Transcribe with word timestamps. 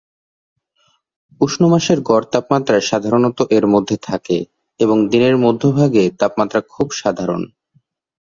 উষ্ণ-মাসের 1.41 1.99
গড় 2.01 2.25
তাপমাত্রা 2.31 2.77
সাধারণত 2.81 3.37
এর 3.49 3.65
মধ্যে 3.67 3.97
থাকে, 4.01 4.37
এবং 4.79 4.97
দিনের 5.09 5.35
মধ্যভাগে 5.37 6.03
তাপমাত্রা 6.19 6.59
খুব 6.69 6.87
সাধারণ। 6.91 7.41